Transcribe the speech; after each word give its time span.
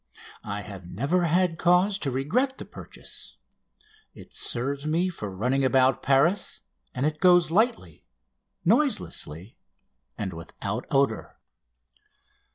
I 0.43 0.61
have 0.61 0.87
never 0.89 1.25
had 1.25 1.59
cause 1.59 1.99
to 1.99 2.09
regret 2.09 2.57
the 2.57 2.65
purchase. 2.65 3.35
It 4.15 4.33
serves 4.33 4.87
me 4.87 5.09
for 5.09 5.29
running 5.29 5.63
about 5.63 6.01
Paris, 6.01 6.61
and 6.95 7.05
it 7.05 7.19
goes 7.19 7.51
lightly, 7.51 8.07
noiselessly, 8.65 9.57
and 10.17 10.33
without 10.33 10.87
odour. 10.89 11.39